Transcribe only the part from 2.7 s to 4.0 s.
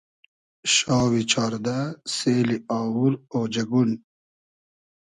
آوور اۉجئگون